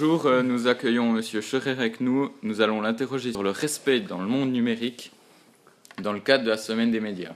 Bonjour, 0.00 0.24
euh, 0.24 0.42
nous 0.42 0.66
accueillons 0.66 1.12
Monsieur 1.12 1.42
Scherer 1.42 1.72
avec 1.72 2.00
nous. 2.00 2.32
Nous 2.42 2.62
allons 2.62 2.80
l'interroger 2.80 3.32
sur 3.32 3.42
le 3.42 3.50
respect 3.50 4.00
dans 4.00 4.22
le 4.22 4.26
monde 4.26 4.50
numérique 4.50 5.12
dans 6.02 6.14
le 6.14 6.20
cadre 6.20 6.42
de 6.42 6.48
la 6.48 6.56
semaine 6.56 6.90
des 6.90 7.00
médias. 7.00 7.34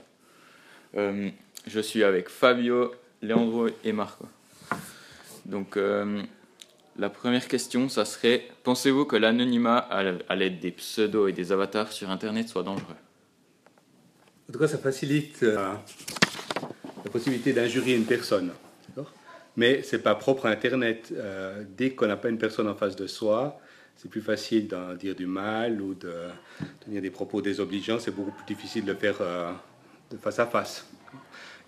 Euh, 0.97 1.29
je 1.67 1.79
suis 1.79 2.03
avec 2.03 2.27
Fabio, 2.27 2.91
Leandro 3.21 3.67
et 3.83 3.91
Marco. 3.91 4.25
Donc, 5.45 5.77
euh, 5.77 6.23
la 6.97 7.11
première 7.11 7.47
question, 7.47 7.87
ça 7.87 8.03
serait 8.03 8.47
pensez-vous 8.63 9.05
que 9.05 9.15
l'anonymat 9.15 9.77
à 9.77 10.35
l'aide 10.35 10.59
des 10.59 10.71
pseudos 10.71 11.29
et 11.29 11.33
des 11.33 11.51
avatars 11.51 11.91
sur 11.91 12.09
Internet 12.09 12.49
soit 12.49 12.63
dangereux? 12.63 12.95
En 14.49 14.53
tout 14.53 14.57
cas, 14.57 14.67
ça 14.67 14.79
facilite 14.79 15.43
la 15.43 15.83
possibilité 17.11 17.53
d'injurier 17.53 17.95
une 17.95 18.05
personne 18.05 18.53
mais 19.57 19.81
ce 19.83 19.95
n'est 19.95 20.01
pas 20.01 20.15
propre 20.15 20.45
à 20.45 20.49
Internet. 20.49 21.13
Euh, 21.15 21.63
dès 21.77 21.91
qu'on 21.91 22.07
n'a 22.07 22.17
pas 22.17 22.29
une 22.29 22.37
personne 22.37 22.67
en 22.67 22.75
face 22.75 22.95
de 22.95 23.07
soi, 23.07 23.59
c'est 23.95 24.09
plus 24.09 24.21
facile 24.21 24.67
d'en 24.67 24.93
dire 24.93 25.15
du 25.15 25.25
mal 25.25 25.81
ou 25.81 25.93
de 25.93 26.13
tenir 26.81 27.01
des 27.01 27.09
propos 27.09 27.41
désobligeants. 27.41 27.99
C'est 27.99 28.11
beaucoup 28.11 28.31
plus 28.31 28.45
difficile 28.45 28.85
de 28.85 28.91
le 28.91 28.97
faire 28.97 29.17
euh, 29.21 29.51
face 30.21 30.39
à 30.39 30.47
face. 30.47 30.85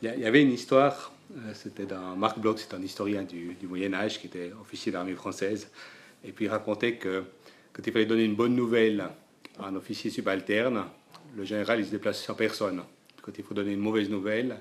Il 0.01 0.19
y, 0.19 0.25
avait 0.25 0.43
une 0.43 0.51
histoire, 0.51 1.11
euh, 1.35 1.53
c'était 1.55 1.87
dans 1.87 2.15
Marc 2.15 2.37
Bloch, 2.37 2.59
c'est 2.59 2.75
un 2.75 2.81
historien 2.83 3.23
du, 3.23 3.57
Moyen 3.63 3.95
Âge 3.95 4.19
qui 4.19 4.27
était 4.27 4.51
officier 4.61 4.91
de 4.91 4.97
l'armée 4.97 5.15
française, 5.15 5.71
et 6.23 6.31
puis 6.31 6.45
il 6.45 6.49
racontait 6.49 6.97
que 6.97 7.23
quand 7.73 7.81
il 7.85 7.91
fallait 7.91 8.05
donner 8.05 8.23
une 8.23 8.35
bonne 8.35 8.55
nouvelle 8.55 9.09
à 9.59 9.65
un 9.65 9.75
officier 9.75 10.11
subalterne, 10.11 10.83
le 11.35 11.43
général 11.45 11.79
il 11.79 11.85
se 11.87 11.89
déplaçait 11.89 12.27
sans 12.27 12.35
personne. 12.35 12.83
Quand 13.23 13.31
il 13.35 13.43
faut 13.43 13.55
donner 13.55 13.73
une 13.73 13.79
mauvaise 13.79 14.07
nouvelle, 14.07 14.57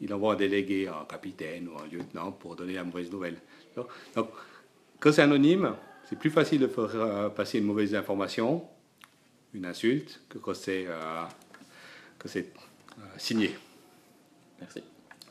il 0.00 0.12
envoie 0.14 0.34
un 0.34 0.36
délégué, 0.36 0.88
un 0.88 1.04
capitaine 1.04 1.68
ou 1.68 1.78
un 1.78 1.86
lieutenant 1.86 2.32
pour 2.32 2.56
donner 2.56 2.74
la 2.74 2.84
mauvaise 2.84 3.10
nouvelle. 3.10 3.36
Donc, 4.14 4.28
quand 5.00 5.12
c'est 5.12 5.22
anonyme, 5.22 5.74
c'est 6.08 6.18
plus 6.18 6.30
facile 6.30 6.60
de 6.60 6.68
faire 6.68 6.90
euh, 6.94 7.28
passer 7.28 7.58
une 7.58 7.64
mauvaise 7.64 7.94
information, 7.94 8.66
une 9.54 9.66
insulte, 9.66 10.22
que 10.28 10.38
quand 10.38 10.54
c'est 10.54 10.86
euh, 10.86 11.24
euh, 12.24 12.42
signé. 13.16 13.54
Merci. 14.60 14.82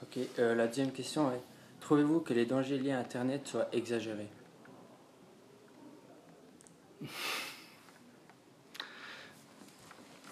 Ok, 0.01 0.19
la 0.37 0.67
deuxième 0.67 0.91
question 0.91 1.31
est 1.31 1.41
trouvez-vous 1.81 2.19
que 2.19 2.33
les 2.33 2.45
dangers 2.45 2.77
liés 2.77 2.91
à 2.91 2.99
Internet 2.99 3.47
soient 3.47 3.67
exagérés? 3.73 4.27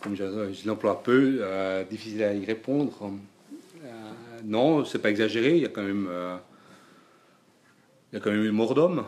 Comme 0.02 0.16
je, 0.16 0.54
je 0.54 0.68
l'emploie 0.68 1.02
peu, 1.02 1.44
difficile 1.90 2.24
à 2.24 2.34
y 2.34 2.46
répondre. 2.46 3.12
Euh, 4.46 4.50
non, 4.50 4.86
c'est 4.86 5.00
pas 5.00 5.10
exagéré. 5.10 5.56
Il 5.58 5.62
y 5.64 5.66
a 5.66 5.70
quand 5.70 5.84
même, 5.84 6.08
euh, 6.10 6.38
il 8.14 8.28
une 8.28 8.52
mort 8.52 8.74
d'homme. 8.74 9.06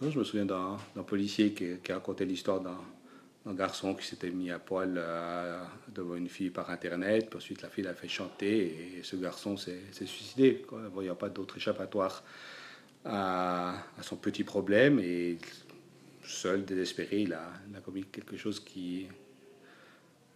Je 0.00 0.18
me 0.18 0.24
souviens 0.24 0.44
d'un 0.44 1.02
policier 1.06 1.52
qui, 1.52 1.90
a 1.90 1.94
raconté 1.94 2.26
l'histoire 2.26 2.60
d'un 2.60 3.54
garçon 3.54 3.94
qui 3.94 4.06
s'était 4.06 4.30
mis 4.30 4.50
à 4.50 4.58
poil 4.58 4.94
euh, 4.96 5.62
devant 5.88 6.16
une 6.16 6.28
fille 6.28 6.50
par 6.50 6.68
internet. 6.70 7.30
Puis 7.30 7.38
ensuite, 7.38 7.62
la 7.62 7.70
fille 7.70 7.84
l'a 7.84 7.94
fait 7.94 8.08
chanter 8.08 8.98
et 8.98 9.02
ce 9.02 9.16
garçon 9.16 9.56
s'est 9.56 9.80
suicidé, 9.92 10.66
Il 10.96 11.02
n'y 11.02 11.08
a 11.08 11.14
pas 11.14 11.30
d'autre 11.30 11.56
échappatoire 11.56 12.22
à, 13.06 13.74
son 14.02 14.16
petit 14.16 14.44
problème. 14.44 14.98
Et 14.98 15.38
seul, 16.22 16.64
désespéré, 16.66 17.22
il 17.22 17.32
a, 17.32 17.52
commis 17.82 18.04
quelque 18.04 18.36
chose 18.36 18.60
qui 18.60 19.06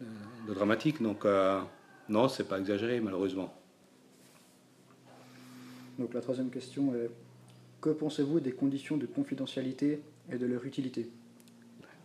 de 0.00 0.54
dramatique. 0.54 1.02
Donc, 1.02 1.26
non, 2.08 2.28
c'est 2.28 2.48
pas 2.48 2.58
exagéré, 2.58 3.00
malheureusement. 3.00 3.59
Donc 6.00 6.14
la 6.14 6.22
troisième 6.22 6.48
question 6.48 6.94
est 6.94 7.10
que 7.82 7.90
pensez-vous 7.90 8.40
des 8.40 8.52
conditions 8.52 8.96
de 8.96 9.04
confidentialité 9.04 10.00
et 10.32 10.38
de 10.38 10.46
leur 10.46 10.64
utilité? 10.64 11.10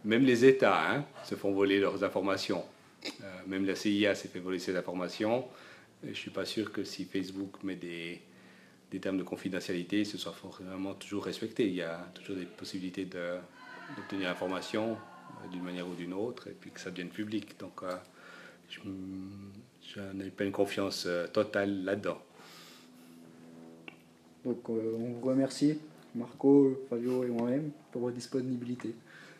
Même 0.04 0.26
les 0.26 0.44
États 0.44 0.92
hein, 0.92 1.06
se 1.24 1.36
font 1.36 1.54
voler 1.54 1.80
leurs 1.80 2.04
informations. 2.04 2.64
Euh, 3.06 3.42
même 3.48 3.66
la 3.66 3.76
CIA 3.76 4.14
s'est 4.14 4.28
fait 4.28 4.40
voler 4.40 4.60
ses 4.60 4.76
informations. 4.76 5.45
je 6.04 6.10
ne 6.10 6.14
suis 6.14 6.30
pas 6.30 6.44
sûr 6.44 6.73
que 6.73 6.84
si 6.84 7.05
Facebook 7.05 7.64
met 7.64 7.76
des, 7.76 8.22
termes 9.00 9.17
de 9.17 9.23
confidentialité, 9.23 10.04
ce 10.04 10.17
soit 10.17 10.36
vraiment 10.44 10.94
toujours 10.94 11.23
respecté. 11.23 11.66
Il 11.67 11.76
y 11.76 11.82
a 11.82 12.05
toujours 12.14 12.36
des 12.36 12.45
possibilités 12.45 13.05
d'obtenir 13.05 14.28
l'information 14.28 14.92
euh, 14.92 15.48
d'une 15.52 15.64
manière 15.64 15.88
ou 15.88 15.95
d'une 15.95 16.14
autre, 16.14 16.50
et 16.50 16.55
puis 16.60 16.70
que 16.70 16.82
ça 16.82 16.92
devienne 16.92 17.10
public. 17.10 17.58
Donc, 17.60 17.82
euh, 17.84 17.95
je, 18.70 20.02
n'ai 20.14 20.32
pas 20.32 20.44
une 20.44 20.52
confiance 20.52 21.08
totale 21.32 21.86
là-dedans. 21.86 22.20
Donc 24.45 24.70
euh, 24.70 24.95
on 25.00 25.20
vous 25.20 25.28
remercie, 25.28 25.80
Marco, 26.14 26.78
Fabio 26.89 27.23
et 27.23 27.30
moi-même, 27.30 27.72
pour 27.92 28.04
votre 28.04 28.16
disponibilité. 28.16 28.94